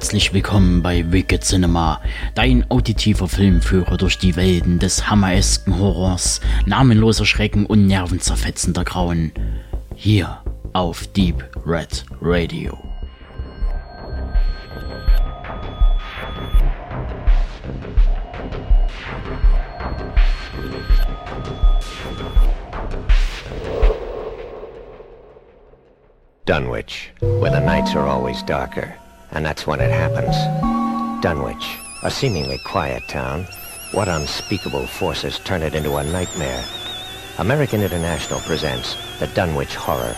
[0.00, 2.00] Herzlich willkommen bei Wicked Cinema,
[2.34, 9.30] dein auditiver Filmführer durch die Welten des hammeresken Horrors, namenloser Schrecken und nervenzerfetzender Grauen.
[9.94, 10.38] Hier
[10.72, 12.78] auf Deep Red Radio.
[26.46, 28.94] Dunwich, where the nights are always darker.
[29.32, 30.34] And that's when it happens.
[31.22, 33.44] Dunwich, a seemingly quiet town.
[33.92, 36.64] What unspeakable forces turn it into a nightmare?
[37.38, 40.14] American International presents The Dunwich Horror,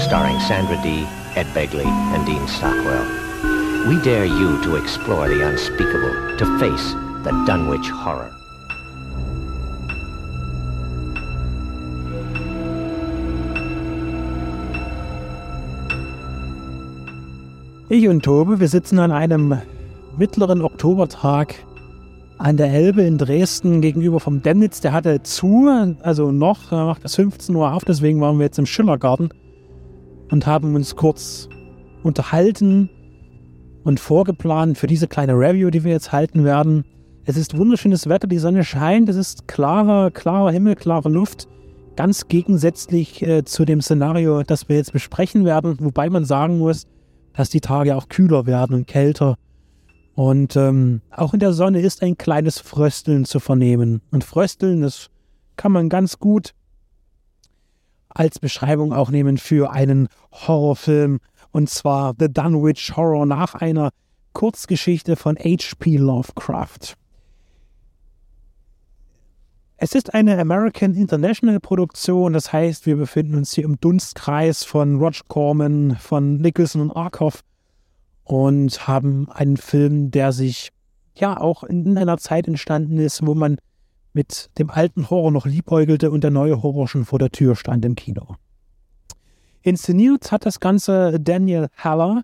[0.00, 3.88] starring Sandra Dee, Ed Begley, and Dean Stockwell.
[3.88, 6.92] We dare you to explore the unspeakable, to face
[7.24, 8.34] the Dunwich Horror.
[17.94, 19.54] Ich und Tobe, wir sitzen an einem
[20.16, 21.56] mittleren Oktobertag
[22.38, 24.80] an der Elbe in Dresden gegenüber vom Demnitz.
[24.80, 25.68] Der hatte zu,
[26.00, 29.28] also noch, er macht es 15 Uhr auf, deswegen waren wir jetzt im Schillergarten
[30.30, 31.50] und haben uns kurz
[32.02, 32.88] unterhalten
[33.84, 36.86] und vorgeplant für diese kleine Review, die wir jetzt halten werden.
[37.26, 41.46] Es ist wunderschönes Wetter, die Sonne scheint, es ist klarer, klarer Himmel, klare Luft.
[41.96, 46.86] Ganz gegensätzlich äh, zu dem Szenario, das wir jetzt besprechen werden, wobei man sagen muss,
[47.34, 49.36] dass die Tage auch kühler werden und kälter.
[50.14, 54.02] Und ähm, auch in der Sonne ist ein kleines Frösteln zu vernehmen.
[54.10, 55.08] Und Frösteln, das
[55.56, 56.54] kann man ganz gut
[58.08, 61.20] als Beschreibung auch nehmen für einen Horrorfilm.
[61.50, 63.90] Und zwar The Dunwich Horror nach einer
[64.32, 65.96] Kurzgeschichte von H.P.
[65.96, 66.96] Lovecraft.
[69.84, 75.00] Es ist eine American International Produktion, das heißt, wir befinden uns hier im Dunstkreis von
[75.00, 77.42] Roger Corman, von Nicholson und Arkoff
[78.22, 80.70] und haben einen Film, der sich
[81.16, 83.58] ja auch in einer Zeit entstanden ist, wo man
[84.12, 87.84] mit dem alten Horror noch liebäugelte und der neue Horror schon vor der Tür stand
[87.84, 88.36] im Kino.
[89.62, 92.22] Inszeniert hat das Ganze Daniel Haller,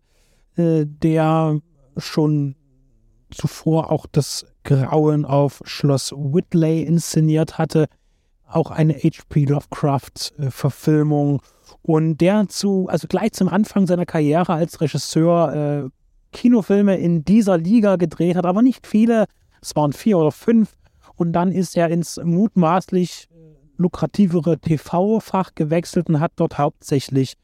[0.54, 1.58] äh, der
[1.96, 2.54] schon
[3.32, 7.86] zuvor auch das Grauen auf Schloss Whitley inszeniert hatte,
[8.46, 9.46] auch eine H.P.
[9.46, 11.40] Lovecraft-Verfilmung.
[11.80, 15.88] Und der zu, also gleich zum Anfang seiner Karriere als Regisseur äh,
[16.32, 19.24] Kinofilme in dieser Liga gedreht hat, aber nicht viele.
[19.62, 20.74] Es waren vier oder fünf.
[21.16, 23.26] Und dann ist er ins mutmaßlich
[23.78, 27.38] lukrativere TV-Fach gewechselt und hat dort hauptsächlich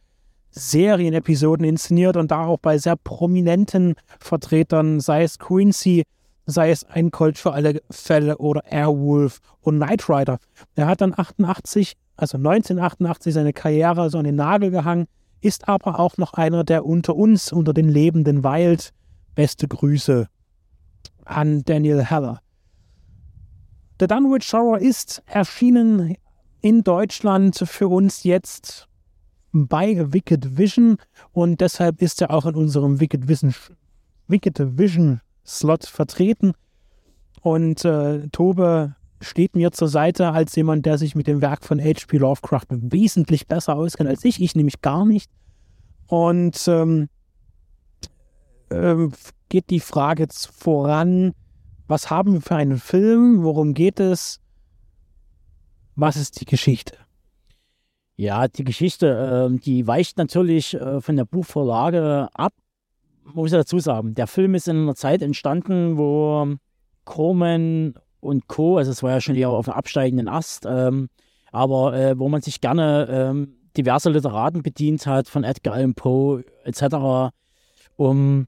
[0.51, 6.05] Serienepisoden inszeniert und da auch bei sehr prominenten Vertretern, sei es Quincy,
[6.47, 10.39] sei es ein Colt für alle Fälle oder Airwolf und Knight Rider.
[10.75, 15.07] Er hat dann 88, also 1988 seine Karriere so an den Nagel gehangen,
[15.41, 18.93] ist aber auch noch einer, der unter uns, unter den Lebenden weilt.
[19.35, 20.29] Beste Grüße
[21.25, 22.41] an Daniel Heller.
[24.01, 26.17] The Dunwich Horror ist erschienen
[26.61, 28.89] in Deutschland für uns jetzt
[29.53, 30.97] bei Wicked Vision
[31.33, 33.55] und deshalb ist er auch in unserem Wicked Vision,
[34.27, 36.53] Wicked Vision Slot vertreten.
[37.41, 41.81] Und äh, Tobe steht mir zur Seite als jemand, der sich mit dem Werk von
[41.81, 42.19] H.P.
[42.19, 44.41] Lovecraft wesentlich besser auskennt als ich.
[44.41, 45.31] Ich nämlich gar nicht.
[46.07, 47.09] Und ähm,
[48.71, 49.09] äh,
[49.49, 51.33] geht die Frage jetzt voran,
[51.87, 53.43] was haben wir für einen Film?
[53.43, 54.41] Worum geht es?
[55.97, 56.97] Was ist die Geschichte?
[58.17, 62.53] Ja, die Geschichte, äh, die weicht natürlich äh, von der Buchvorlage ab
[63.25, 66.47] muss ich dazu sagen, der Film ist in einer Zeit entstanden, wo
[67.05, 71.09] Corman und Co., also es war ja schon eher auf einem absteigenden Ast, ähm,
[71.53, 76.45] aber äh, wo man sich gerne ähm, diverse Literaten bedient hat, von Edgar Allan Poe
[76.65, 77.33] etc.,
[77.97, 78.47] um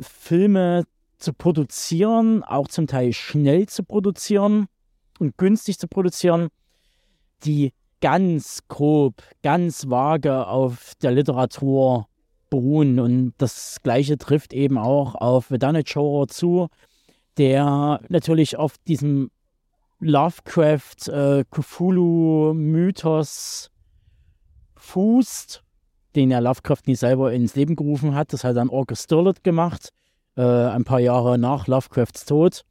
[0.00, 0.84] Filme
[1.18, 4.66] zu produzieren, auch zum Teil schnell zu produzieren
[5.18, 6.48] und günstig zu produzieren,
[7.44, 12.08] die ganz grob, ganz vage auf der Literatur
[12.52, 13.00] beruhen.
[13.00, 16.68] Und das Gleiche trifft eben auch auf Vedanic Horror zu,
[17.38, 19.30] der natürlich auf diesem
[20.00, 23.70] Lovecraft äh, Cthulhu-Mythos
[24.76, 25.62] fußt,
[26.14, 28.34] den er Lovecraft nie selber ins Leben gerufen hat.
[28.34, 29.88] Das hat dann August Stirlett gemacht,
[30.36, 32.66] äh, ein paar Jahre nach Lovecrafts Tod.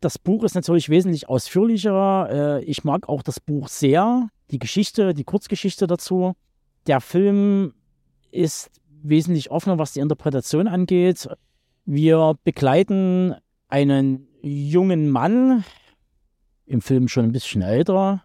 [0.00, 2.60] Das Buch ist natürlich wesentlich ausführlicher.
[2.60, 4.28] Äh, ich mag auch das Buch sehr.
[4.50, 6.34] die Geschichte, die Kurzgeschichte dazu.
[6.86, 7.72] Der Film
[8.34, 8.70] ist
[9.02, 11.28] wesentlich offener, was die Interpretation angeht.
[11.84, 13.34] Wir begleiten
[13.68, 15.64] einen jungen Mann,
[16.66, 18.24] im Film schon ein bisschen älter,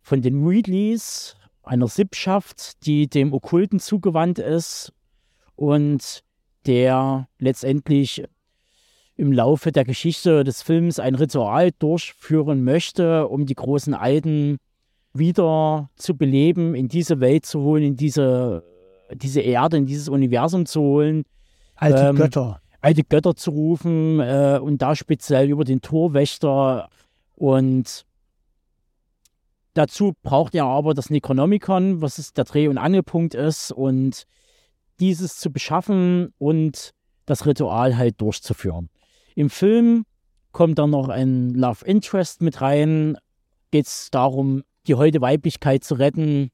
[0.00, 4.92] von den Readleys, einer Sippschaft, die dem Okkulten zugewandt ist
[5.56, 6.22] und
[6.66, 8.24] der letztendlich
[9.16, 14.56] im Laufe der Geschichte des Films ein Ritual durchführen möchte, um die großen Alten
[15.12, 18.64] wieder zu beleben, in diese Welt zu holen, in diese,
[19.14, 21.24] diese Erde, in dieses Universum zu holen.
[21.74, 22.60] Alte ähm, Götter.
[22.80, 26.88] Alte Götter zu rufen äh, und da speziell über den Torwächter.
[27.34, 28.04] Und
[29.74, 34.24] dazu braucht er aber das Necronomicon, was ist der Dreh- und Angelpunkt ist, und
[34.98, 36.92] dieses zu beschaffen und
[37.26, 38.90] das Ritual halt durchzuführen.
[39.34, 40.04] Im Film
[40.52, 43.16] kommt dann noch ein Love Interest mit rein.
[43.70, 46.50] Geht es darum, die heute Weiblichkeit zu retten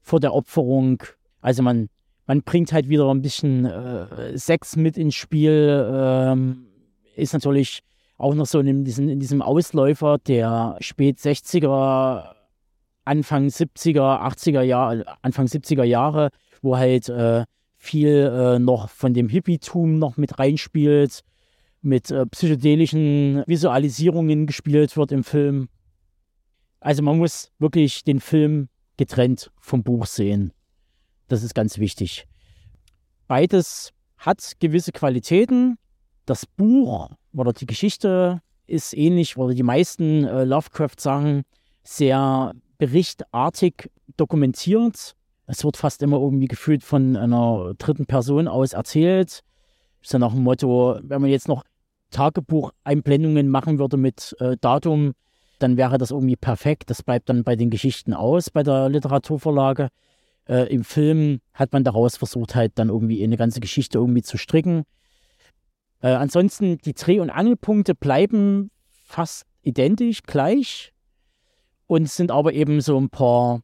[0.00, 1.02] vor der Opferung.
[1.42, 1.90] Also man,
[2.26, 5.86] man bringt halt wieder ein bisschen äh, Sex mit ins Spiel.
[5.92, 6.66] Ähm,
[7.14, 7.82] ist natürlich
[8.16, 12.32] auch noch so in diesem, in diesem Ausläufer der spät 60er,
[13.04, 16.30] Anfang 70er, 80er Jahre, Anfang 70er Jahre,
[16.62, 17.44] wo halt äh,
[17.76, 21.22] viel äh, noch von dem Hippie-Tum noch mit reinspielt
[21.82, 25.68] mit äh, psychedelischen Visualisierungen gespielt wird im Film.
[26.80, 30.52] Also man muss wirklich den Film getrennt vom Buch sehen.
[31.32, 32.26] Das ist ganz wichtig.
[33.26, 35.78] Beides hat gewisse Qualitäten.
[36.26, 41.44] Das Buch oder die Geschichte ist ähnlich, oder die meisten äh, Lovecraft-Sachen
[41.84, 45.14] sehr berichtartig dokumentiert.
[45.46, 49.40] Es wird fast immer irgendwie gefühlt von einer dritten Person aus erzählt.
[50.02, 51.64] Ist ja nach dem Motto, wenn man jetzt noch
[52.10, 55.14] Tagebucheinblendungen machen würde mit äh, Datum,
[55.60, 56.90] dann wäre das irgendwie perfekt.
[56.90, 59.88] Das bleibt dann bei den Geschichten aus, bei der Literaturvorlage.
[60.52, 64.36] Äh, Im Film hat man daraus versucht, halt dann irgendwie eine ganze Geschichte irgendwie zu
[64.36, 64.82] stricken.
[66.02, 70.92] Äh, ansonsten, die Dreh- und Angelpunkte bleiben fast identisch, gleich.
[71.86, 73.62] Und sind aber eben so ein paar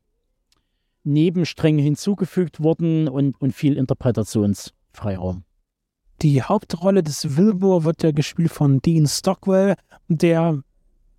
[1.05, 5.45] Nebenstränge hinzugefügt worden und, und viel Interpretationsfreiraum.
[6.23, 9.75] Die Hauptrolle des Wilbur wird ja gespielt von Dean Stockwell,
[10.09, 10.63] der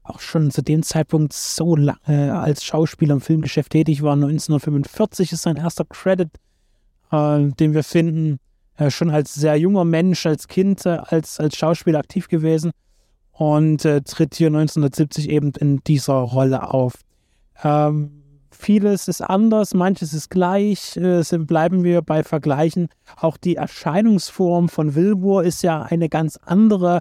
[0.09, 4.13] auch schon zu dem Zeitpunkt so lange als Schauspieler im Filmgeschäft tätig war.
[4.13, 6.29] 1945 ist sein erster Credit,
[7.11, 8.39] äh, den wir finden.
[8.77, 12.71] Äh, schon als sehr junger Mensch, als Kind, äh, als, als Schauspieler aktiv gewesen
[13.31, 16.94] und äh, tritt hier 1970 eben in dieser Rolle auf.
[17.63, 18.19] Ähm,
[18.61, 22.89] Vieles ist anders, manches ist gleich, äh, sind, bleiben wir bei Vergleichen.
[23.15, 27.00] Auch die Erscheinungsform von Wilbur ist ja eine ganz andere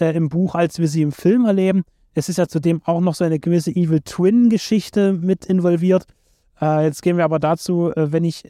[0.00, 1.84] äh, im Buch, als wir sie im Film erleben.
[2.14, 6.06] Es ist ja zudem auch noch so eine gewisse Evil Twin-Geschichte mit involviert.
[6.60, 8.44] Äh, jetzt gehen wir aber dazu, äh, wenn ich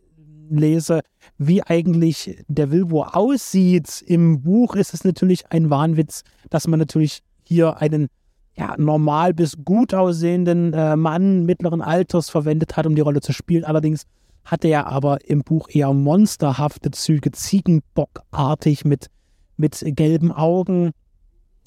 [0.51, 1.01] lese,
[1.39, 4.03] wie eigentlich der Wilbur aussieht.
[4.07, 8.09] Im Buch ist es natürlich ein Wahnwitz, dass man natürlich hier einen
[8.57, 13.33] ja, normal bis gut aussehenden äh, Mann mittleren Alters verwendet hat, um die Rolle zu
[13.33, 13.65] spielen.
[13.65, 14.05] Allerdings
[14.45, 19.09] hatte er aber im Buch eher monsterhafte Züge, Ziegenbockartig mit,
[19.57, 20.93] mit gelben Augen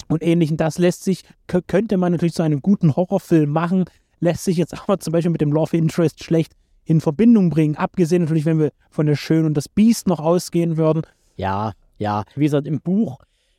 [0.08, 0.56] und ähnlichen.
[0.56, 1.22] Das lässt sich,
[1.66, 3.84] könnte man natürlich zu einem guten Horrorfilm machen,
[4.20, 6.52] lässt sich jetzt aber zum Beispiel mit dem Love Interest schlecht
[6.84, 7.76] in Verbindung bringen.
[7.76, 11.02] Abgesehen natürlich, wenn wir von der Schön und das Biest noch ausgehen würden.
[11.36, 12.24] Ja, ja.
[12.34, 13.18] Wie gesagt, im Buch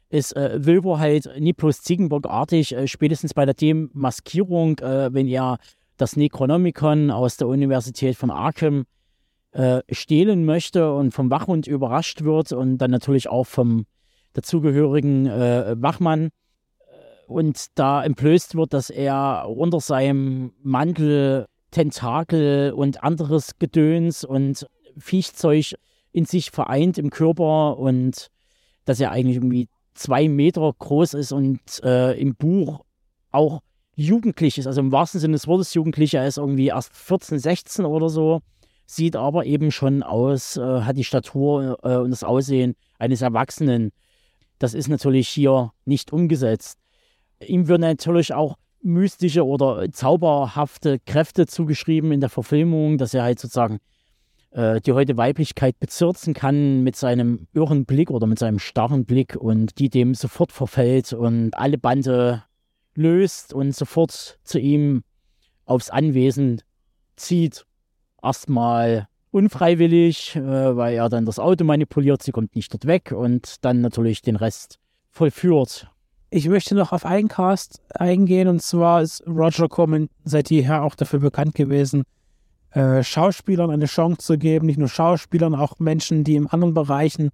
[0.09, 5.59] ist äh, Wilbur halt nie bloß Ziegenbock-artig, äh, spätestens bei der Demaskierung, äh, wenn er
[5.97, 8.85] das Necronomicon aus der Universität von Arkham
[9.51, 13.85] äh, stehlen möchte und vom Wachhund überrascht wird und dann natürlich auch vom
[14.33, 16.29] dazugehörigen äh, Wachmann
[17.29, 24.65] und da entblößt wird, dass er unter seinem Mantel Tentakel und anderes Gedöns und
[24.97, 25.75] Viechzeug
[26.11, 28.29] in sich vereint im Körper und
[28.85, 32.83] dass er eigentlich irgendwie zwei Meter groß ist und äh, im Buch
[33.31, 33.61] auch
[33.95, 37.85] jugendlich ist, also im wahrsten Sinne des Wortes jugendlich, er ist irgendwie erst 14, 16
[37.85, 38.41] oder so,
[38.87, 43.91] sieht aber eben schon aus, äh, hat die Statur äh, und das Aussehen eines Erwachsenen.
[44.57, 46.79] Das ist natürlich hier nicht umgesetzt.
[47.45, 53.39] Ihm würden natürlich auch mystische oder zauberhafte Kräfte zugeschrieben in der Verfilmung, dass er halt
[53.39, 53.79] sozusagen
[54.51, 59.35] äh, die heute Weiblichkeit bezirzen kann mit seinem irren Blick oder mit seinem starren Blick
[59.35, 62.43] und die dem sofort verfällt und alle Bande
[62.95, 65.03] löst und sofort zu ihm
[65.65, 66.61] aufs Anwesen
[67.15, 67.65] zieht.
[68.21, 73.63] Erstmal unfreiwillig, äh, weil er dann das Auto manipuliert, sie kommt nicht dort weg und
[73.63, 74.79] dann natürlich den Rest
[75.11, 75.89] vollführt.
[76.31, 80.93] Ich möchte noch auf einen Cast eingehen und zwar ist Roger Corman seit jeher auch
[80.93, 82.03] dafür bekannt gewesen,
[82.71, 87.31] äh, Schauspielern eine Chance zu geben, nicht nur Schauspielern, auch Menschen, die in anderen Bereichen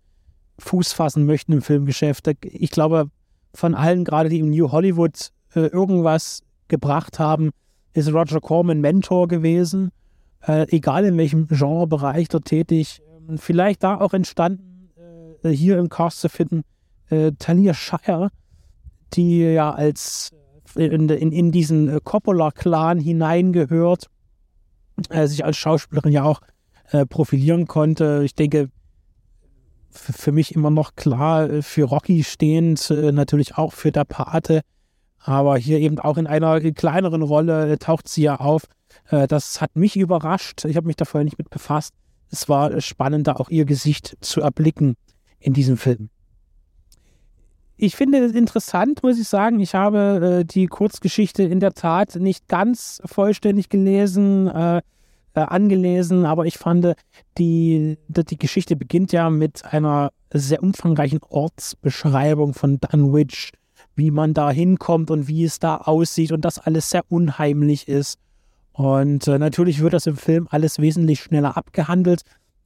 [0.60, 2.30] Fuß fassen möchten im Filmgeschäft.
[2.44, 3.10] Ich glaube,
[3.54, 7.52] von allen, gerade die im New Hollywood äh, irgendwas gebracht haben,
[7.92, 9.92] ist Roger Corman Mentor gewesen,
[10.48, 13.02] äh, egal in welchem Genrebereich dort tätig.
[13.28, 14.90] Ähm, vielleicht da auch entstanden,
[15.44, 16.64] äh, hier im Cast zu finden,
[17.10, 18.30] äh, Talia Shire,
[19.14, 20.32] die ja als
[20.76, 24.08] äh, in, in, in diesen äh, Coppola-Clan hineingehört,
[25.10, 26.42] äh, sich als Schauspielerin ja auch
[26.92, 28.22] äh, profilieren konnte.
[28.24, 28.70] Ich denke,
[29.92, 34.62] für mich immer noch klar äh, für Rocky stehend, natürlich auch für der Pate,
[35.20, 38.64] aber hier eben auch in einer kleineren Rolle taucht sie ja auf.
[39.10, 40.64] Das hat mich überrascht.
[40.66, 41.94] Ich habe mich da vorher nicht mit befasst.
[42.30, 44.96] Es war spannend, da auch ihr Gesicht zu erblicken
[45.40, 46.10] in diesem Film
[47.78, 49.60] ich finde es interessant, muss ich sagen.
[49.60, 54.82] Ich habe äh, die Kurzgeschichte in der Tat nicht ganz vollständig gelesen, äh,
[55.34, 56.96] äh, angelesen, aber ich fand,
[57.38, 63.52] die, die Geschichte beginnt ja mit einer sehr umfangreichen Ortsbeschreibung von Dunwich,
[63.96, 68.18] wie man da hinkommt und wie es da aussieht und das alles sehr unheimlich ist.
[68.72, 72.22] Und äh, natürlich wird das im Film alles wesentlich schneller abgehandelt,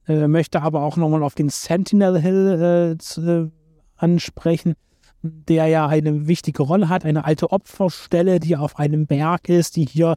[0.06, 3.50] äh, möchte aber auch nochmal auf den Sentinel Hill äh,
[3.96, 4.76] ansprechen
[5.22, 9.84] der ja eine wichtige Rolle hat, eine alte Opferstelle, die auf einem Berg ist, die
[9.84, 10.14] hier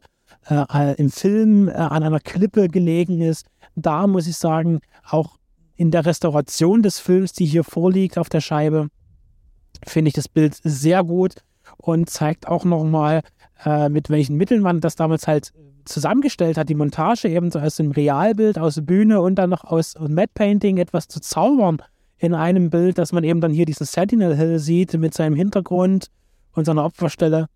[0.48, 3.46] äh, im Film äh, an einer Klippe gelegen ist.
[3.74, 5.36] Da muss ich sagen, auch
[5.76, 8.88] in der Restauration des Films, die hier vorliegt auf der Scheibe,
[9.86, 11.34] finde ich das Bild sehr gut
[11.76, 13.20] und zeigt auch nochmal,
[13.64, 15.52] äh, mit welchen Mitteln man das damals halt
[15.84, 19.94] zusammengestellt hat, die Montage eben so aus dem Realbild, aus Bühne und dann noch aus
[19.98, 21.82] Matte Painting etwas zu zaubern
[22.24, 26.10] in einem Bild, dass man eben dann hier diesen Sentinel Hill sieht mit seinem Hintergrund
[26.52, 27.46] und seiner Opferstelle.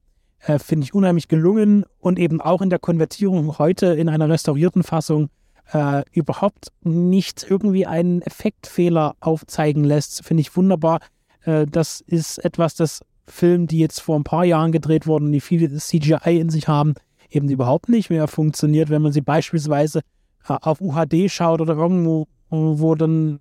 [0.40, 4.82] Äh, Finde ich unheimlich gelungen und eben auch in der Konvertierung heute in einer restaurierten
[4.82, 5.30] Fassung
[5.72, 10.24] äh, überhaupt nicht irgendwie einen Effektfehler aufzeigen lässt.
[10.24, 11.00] Finde ich wunderbar.
[11.42, 15.40] Äh, das ist etwas, das Filme, die jetzt vor ein paar Jahren gedreht wurden, die
[15.40, 16.94] viele CGI in sich haben,
[17.30, 20.00] eben überhaupt nicht mehr funktioniert, wenn man sie beispielsweise
[20.48, 23.40] äh, auf UHD schaut oder irgendwo, wo dann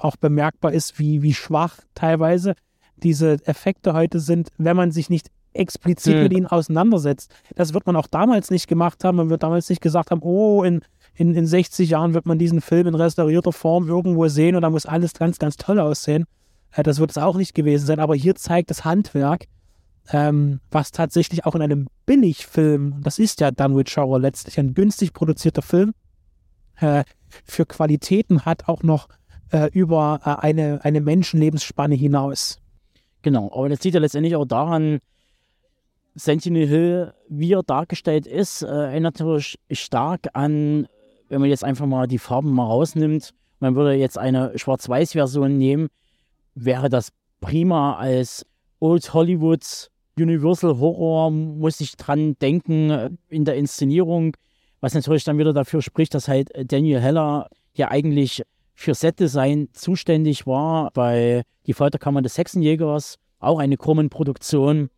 [0.00, 2.54] auch bemerkbar ist, wie, wie schwach teilweise
[2.96, 6.22] diese Effekte heute sind, wenn man sich nicht explizit mhm.
[6.22, 7.32] mit ihnen auseinandersetzt.
[7.54, 9.16] Das wird man auch damals nicht gemacht haben.
[9.16, 10.82] Man wird damals nicht gesagt haben, oh, in,
[11.14, 14.70] in, in 60 Jahren wird man diesen Film in restaurierter Form irgendwo sehen und da
[14.70, 16.24] muss alles ganz, ganz toll aussehen.
[16.72, 18.00] Äh, das wird es auch nicht gewesen sein.
[18.00, 19.46] Aber hier zeigt das Handwerk,
[20.12, 25.12] ähm, was tatsächlich auch in einem Billigfilm, das ist ja Dunwich Shower letztlich ein günstig
[25.12, 25.92] produzierter Film,
[26.80, 27.04] äh,
[27.44, 29.08] für Qualitäten hat auch noch
[29.52, 32.58] äh, über äh, eine, eine Menschenlebensspanne hinaus.
[33.22, 35.00] Genau, aber das sieht ja letztendlich auch daran,
[36.14, 40.88] Sentinel Hill, wie er dargestellt ist, äh, erinnert natürlich stark an,
[41.28, 45.88] wenn man jetzt einfach mal die Farben mal rausnimmt, man würde jetzt eine Schwarz-Weiß-Version nehmen,
[46.54, 48.44] wäre das prima als
[48.80, 54.36] Old Hollywood Universal Horror, muss ich dran denken äh, in der Inszenierung,
[54.80, 58.42] was natürlich dann wieder dafür spricht, dass halt Daniel Heller ja eigentlich
[58.80, 64.88] für Setdesign zuständig war bei Die Folterkammer des Hexenjägers, auch eine Krummen-Produktion,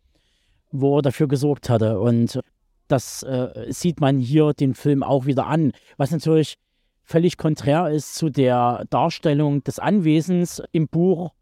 [0.71, 1.99] wo er dafür gesorgt hatte.
[1.99, 2.39] Und
[2.87, 6.55] das äh, sieht man hier den Film auch wieder an, was natürlich
[7.03, 11.33] völlig konträr ist zu der Darstellung des Anwesens im Buch.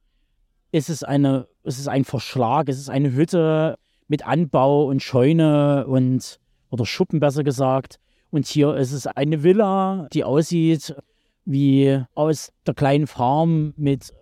[0.71, 5.85] Ist es, eine, ist es ein Verschlag, ist es eine Hütte mit Anbau und Scheune
[5.85, 6.39] und
[6.71, 7.99] oder Schuppen besser gesagt.
[8.31, 10.95] Und hier ist es eine Villa, die aussieht
[11.45, 14.13] wie aus der kleinen Farm mit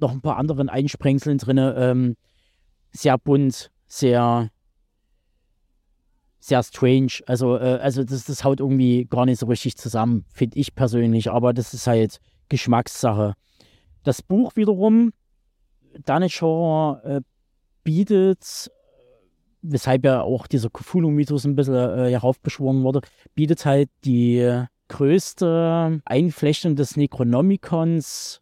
[0.00, 1.58] noch ein paar anderen Einsprengseln drin.
[1.58, 2.16] Ähm,
[2.90, 4.50] sehr bunt, sehr,
[6.40, 7.20] sehr strange.
[7.26, 11.30] Also, äh, also das, das haut irgendwie gar nicht so richtig zusammen, finde ich persönlich.
[11.30, 13.34] Aber das ist halt Geschmackssache.
[14.02, 15.12] Das Buch wiederum,
[16.04, 17.20] Danischer äh,
[17.84, 18.70] bietet,
[19.62, 23.00] weshalb ja auch dieser Cthulhu-Mythos ein bisschen äh, heraufbeschworen wurde,
[23.34, 28.40] bietet halt die größte Einflechtung des Necronomicons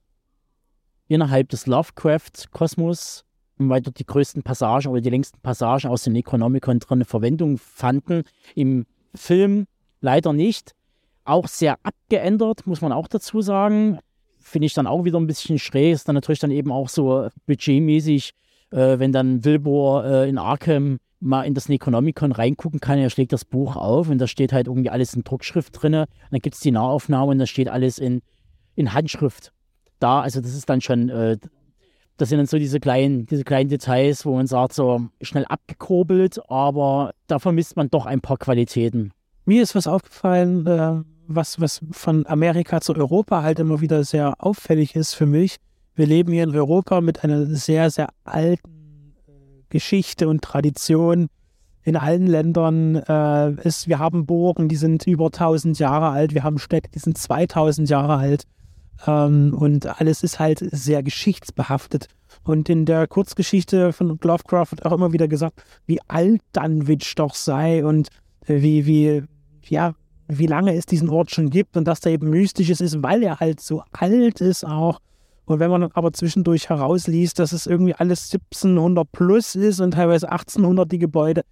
[1.08, 3.25] innerhalb des Lovecraft-Kosmos,
[3.58, 8.25] weil dort die größten Passagen oder die längsten Passagen aus dem Necronomicon drin Verwendung fanden.
[8.54, 9.66] Im Film
[10.00, 10.75] leider nicht.
[11.25, 13.99] Auch sehr abgeändert, muss man auch dazu sagen.
[14.40, 15.94] Finde ich dann auch wieder ein bisschen schräg.
[15.94, 18.32] Ist dann natürlich dann eben auch so budgetmäßig,
[18.72, 22.98] äh, wenn dann Wilbur äh, in Arkham mal in das Necronomicon reingucken kann.
[22.98, 25.92] Er schlägt das Buch auf und da steht halt irgendwie alles in Druckschrift drin.
[25.92, 28.22] Dann gibt es die Nahaufnahme und da steht alles in,
[28.74, 29.52] in Handschrift
[30.00, 30.20] da.
[30.20, 31.38] Also das ist dann schon, äh,
[32.16, 36.40] das sind dann so diese kleinen, diese kleinen Details, wo man sagt, so schnell abgekurbelt,
[36.50, 39.12] aber da vermisst man doch ein paar Qualitäten.
[39.44, 44.34] Mir ist was aufgefallen, äh, was, was von Amerika zu Europa halt immer wieder sehr
[44.38, 45.56] auffällig ist für mich.
[45.94, 48.71] Wir leben hier in Europa mit einer sehr, sehr alten
[49.72, 51.28] Geschichte und Tradition.
[51.82, 56.44] In allen Ländern äh, ist, wir haben Burgen, die sind über 1000 Jahre alt, wir
[56.44, 58.44] haben Städte, die sind 2000 Jahre alt.
[59.06, 62.06] Ähm, und alles ist halt sehr geschichtsbehaftet.
[62.44, 67.34] Und in der Kurzgeschichte von Lovecraft wird auch immer wieder gesagt, wie alt Dunwich doch
[67.34, 68.08] sei und
[68.46, 69.22] äh, wie, wie,
[69.64, 69.94] ja,
[70.28, 73.40] wie lange es diesen Ort schon gibt und dass da eben mystisches ist, weil er
[73.40, 75.00] halt so alt ist auch.
[75.44, 80.30] Und wenn man aber zwischendurch herausliest, dass es irgendwie alles 1700 plus ist und teilweise
[80.30, 81.42] 1800 die Gebäude,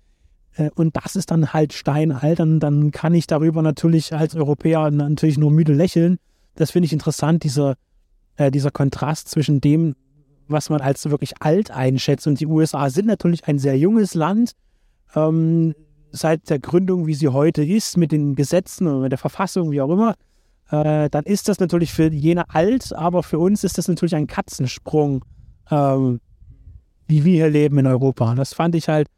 [0.54, 4.90] äh, und das ist dann halt steinalt, dann, dann kann ich darüber natürlich als Europäer
[4.90, 6.18] natürlich nur müde lächeln.
[6.54, 7.74] Das finde ich interessant, dieser,
[8.36, 9.96] äh, dieser Kontrast zwischen dem,
[10.48, 12.26] was man als wirklich alt einschätzt.
[12.26, 14.52] Und die USA sind natürlich ein sehr junges Land.
[15.14, 15.74] Ähm,
[16.12, 19.80] seit der Gründung, wie sie heute ist, mit den Gesetzen und mit der Verfassung, wie
[19.80, 20.14] auch immer,
[20.70, 24.26] äh, dann ist das natürlich für jene alt, aber für uns ist das natürlich ein
[24.26, 25.24] Katzensprung,
[25.70, 26.20] ähm,
[27.08, 28.34] wie wir hier leben in Europa.
[28.34, 29.08] Das fand ich halt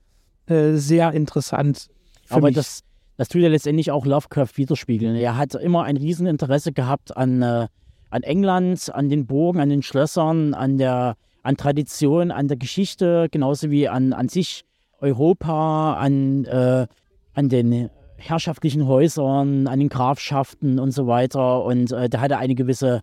[0.46, 1.88] äh, sehr interessant.
[2.30, 2.54] aber mich.
[2.54, 2.80] das,
[3.16, 5.14] das tut ja letztendlich auch Lovecraft widerspiegeln.
[5.16, 7.68] Er hat immer ein Rieseninteresse gehabt an, äh,
[8.10, 13.26] an England, an den Burgen, an den Schlössern, an der an Tradition, an der Geschichte,
[13.30, 14.64] genauso wie an, an sich
[15.00, 16.86] Europa, an, äh,
[17.34, 17.90] an den
[18.22, 21.64] herrschaftlichen Häusern, an den Grafschaften und so weiter.
[21.64, 23.02] Und äh, da hatte eine gewisse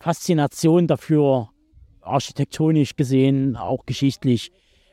[0.00, 1.50] Faszination dafür,
[2.00, 4.52] architektonisch gesehen, auch geschichtlich.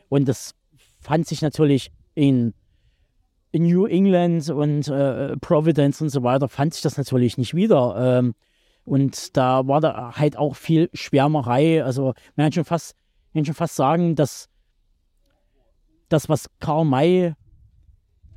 [0.10, 0.54] Und das
[1.02, 2.54] fand sich natürlich in,
[3.52, 8.20] in New England und äh, Providence und so weiter, fand sich das natürlich nicht wieder.
[8.20, 8.36] Ähm,
[8.84, 11.84] und da war da halt auch viel Schwärmerei.
[11.84, 12.96] Also man kann schon fast,
[13.34, 14.48] man kann schon fast sagen, dass
[16.10, 17.34] das, was Karl May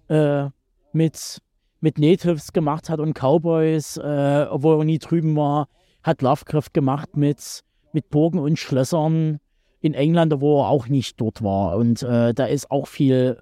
[0.09, 0.51] äh,
[0.93, 1.39] mit,
[1.81, 5.69] mit Natives gemacht hat und Cowboys, äh, obwohl er nie drüben war,
[6.03, 7.63] hat Lovecraft gemacht mit,
[7.93, 9.39] mit Burgen und Schlössern
[9.81, 11.77] in England, wo er auch nicht dort war.
[11.77, 13.39] Und äh, da ist auch viel,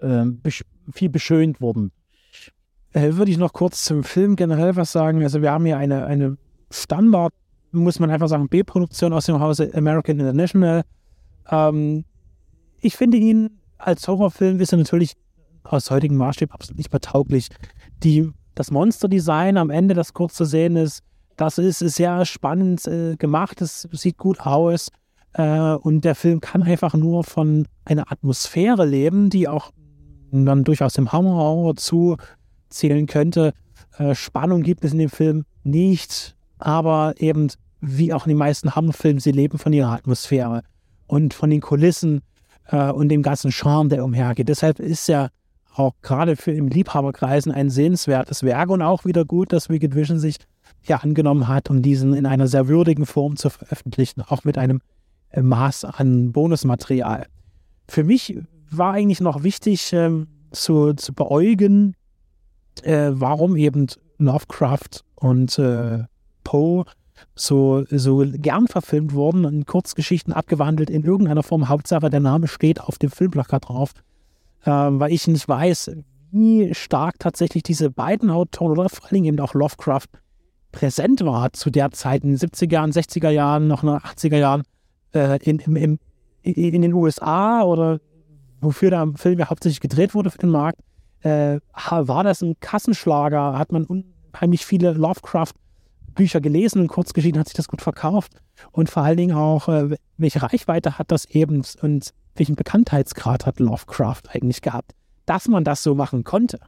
[0.00, 1.92] äh, besch viel beschönt worden.
[2.92, 5.22] Äh, würde ich noch kurz zum Film generell was sagen.
[5.22, 6.38] Also wir haben hier eine, eine
[6.70, 7.32] Standard,
[7.72, 10.82] muss man einfach sagen, B-Produktion aus dem Hause American International.
[11.50, 12.04] Ähm,
[12.80, 15.12] ich finde ihn als Horrorfilm ist er natürlich
[15.72, 17.48] aus heutigem Maßstab absolut nicht mehr tauglich.
[18.02, 21.02] Die, das Monster-Design am Ende, das kurz zu sehen ist,
[21.36, 24.88] das ist sehr spannend äh, gemacht, es sieht gut aus.
[25.34, 29.70] Äh, und der Film kann einfach nur von einer Atmosphäre leben, die auch
[30.30, 33.52] dann durchaus dem Hammer-Horror zuzählen könnte.
[33.98, 37.48] Äh, Spannung gibt es in dem Film nicht, aber eben
[37.80, 40.62] wie auch in den meisten Hammerfilmen, sie leben von ihrer Atmosphäre
[41.06, 42.22] und von den Kulissen
[42.68, 44.48] äh, und dem ganzen Charme, der umhergeht.
[44.48, 45.30] Deshalb ist er
[45.78, 50.18] auch gerade für im Liebhaberkreisen ein sehenswertes Werk und auch wieder gut, dass Wicked Vision
[50.18, 50.36] sich
[50.84, 54.80] ja angenommen hat, um diesen in einer sehr würdigen Form zu veröffentlichen, auch mit einem
[55.30, 57.26] äh, Maß an Bonusmaterial.
[57.88, 58.38] Für mich
[58.70, 61.94] war eigentlich noch wichtig ähm, zu, zu beäugen,
[62.82, 63.86] äh, warum eben
[64.18, 66.04] Lovecraft und äh,
[66.44, 66.84] Poe
[67.34, 71.68] so, so gern verfilmt wurden und Kurzgeschichten abgewandelt in irgendeiner Form.
[71.68, 73.92] Hauptsache der Name steht auf dem Filmplakat drauf,
[74.70, 75.92] weil ich nicht weiß,
[76.30, 80.08] wie stark tatsächlich diese beiden Autoren oder vor allem eben auch Lovecraft
[80.72, 84.36] präsent war zu der Zeit in den 70er Jahren, 60er Jahren, noch in den 80er
[84.36, 84.62] Jahren
[85.14, 85.98] äh, in, in,
[86.42, 88.00] in, den USA oder
[88.60, 90.80] wofür der Film ja hauptsächlich gedreht wurde für den Markt,
[91.22, 95.54] äh, war das ein Kassenschlager, hat man unheimlich viele Lovecraft
[96.14, 98.32] Bücher gelesen und Kurzgeschichten hat sich das gut verkauft.
[98.72, 103.60] Und vor allen Dingen auch, äh, welche Reichweite hat das eben und welchen Bekanntheitsgrad hat
[103.60, 104.92] Lovecraft eigentlich gehabt,
[105.26, 106.58] dass man das so machen konnte.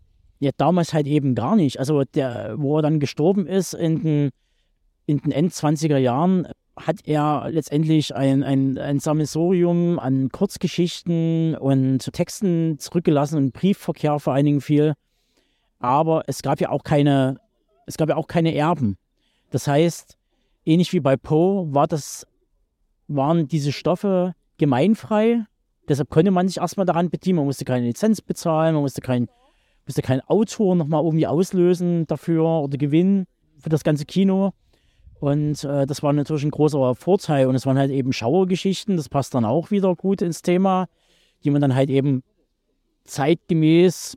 [0.41, 1.79] Ja, damals halt eben gar nicht.
[1.79, 4.31] Also der, wo er dann gestorben ist in den,
[5.07, 12.13] in den End 20er Jahren, hat er letztendlich ein, ein, ein Sammelsurium an Kurzgeschichten und
[12.13, 14.95] Texten zurückgelassen und Briefverkehr vor allen Dingen viel.
[15.81, 17.39] Aber es gab ja auch keine,
[17.87, 18.97] es gab ja auch keine Erben.
[19.51, 20.17] Das heißt,
[20.65, 22.27] ähnlich wie bei Poe war das,
[23.07, 25.45] waren diese Stoffe gemeinfrei.
[25.89, 27.37] Deshalb konnte man sich erstmal daran bedienen.
[27.37, 29.29] Man musste keine Lizenz bezahlen, man musste kein,
[29.87, 33.27] musste keinen Autor nochmal irgendwie auslösen dafür oder gewinnen
[33.59, 34.53] für das ganze Kino.
[35.21, 37.47] Und äh, das war natürlich ein großer Vorteil.
[37.47, 40.87] Und es waren halt eben Schauergeschichten, das passt dann auch wieder gut ins Thema,
[41.45, 42.23] die man dann halt eben
[43.05, 44.17] zeitgemäß,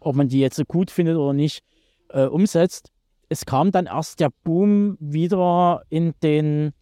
[0.00, 1.62] ob man die jetzt so gut findet oder nicht,
[2.10, 2.92] äh, umsetzt
[3.28, 6.72] es kam dann erst der Boom wieder in den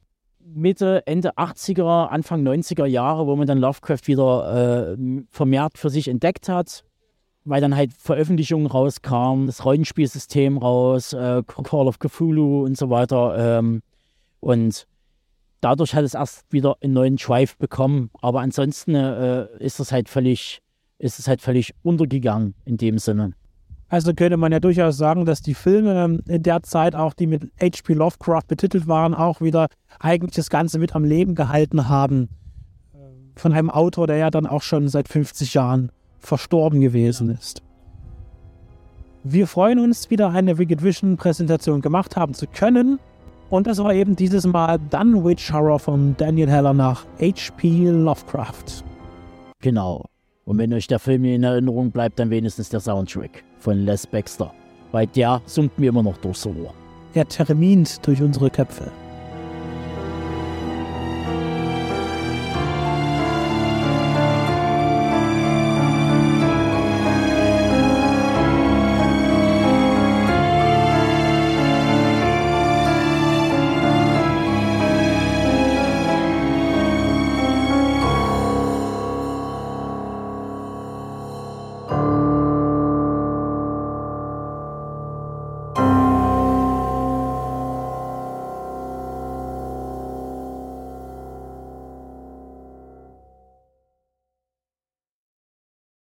[0.54, 6.08] Mitte, Ende 80er, Anfang 90er Jahre, wo man dann Lovecraft wieder äh, vermehrt für sich
[6.08, 6.84] entdeckt hat,
[7.44, 13.58] weil dann halt Veröffentlichungen rauskamen, das Rollenspielsystem raus, äh, Call of Cthulhu und so weiter.
[13.58, 13.82] Ähm,
[14.40, 14.86] und
[15.60, 18.10] dadurch hat es erst wieder einen neuen Drive bekommen.
[18.20, 20.60] Aber ansonsten äh, ist es halt völlig,
[20.98, 23.32] ist es halt völlig untergegangen in dem Sinne.
[23.88, 27.44] Also könnte man ja durchaus sagen, dass die Filme in der Zeit auch, die mit
[27.60, 27.94] H.P.
[27.94, 29.68] Lovecraft betitelt waren, auch wieder
[30.00, 32.28] eigentlich das Ganze mit am Leben gehalten haben.
[33.36, 37.62] Von einem Autor, der ja dann auch schon seit 50 Jahren verstorben gewesen ist.
[39.22, 42.98] Wir freuen uns, wieder eine Wicked Vision Präsentation gemacht haben zu können.
[43.50, 47.90] Und das war eben dieses Mal Dunwich Horror von Daniel Heller nach H.P.
[47.90, 48.84] Lovecraft.
[49.60, 50.06] Genau.
[50.44, 54.52] Und wenn euch der Film in Erinnerung bleibt, dann wenigstens der Soundtrack von Les Baxter.
[54.92, 56.74] Weil der summt mir immer noch durchs Ohr.
[57.14, 58.90] Er termint durch unsere Köpfe.